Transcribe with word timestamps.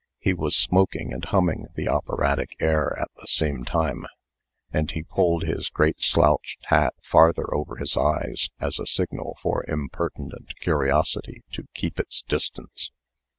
He 0.17 0.33
was 0.33 0.55
smoking 0.55 1.13
and 1.13 1.23
humming 1.25 1.67
the 1.75 1.87
operatic 1.87 2.55
air 2.59 2.97
at 2.99 3.11
the 3.17 3.27
same 3.27 3.63
time; 3.63 4.07
and 4.71 4.89
he 4.89 5.03
pulled 5.03 5.43
his 5.43 5.69
great 5.69 6.01
slouched 6.01 6.65
hat 6.69 6.95
farther 7.03 7.53
over 7.53 7.75
his 7.75 7.95
eyes, 7.95 8.49
as 8.59 8.79
a 8.79 8.87
signal 8.87 9.37
for 9.43 9.63
impertinent 9.67 10.53
curiosity 10.59 11.43
to 11.51 11.67
keep 11.75 11.99
its 11.99 12.23
distance. 12.27 12.89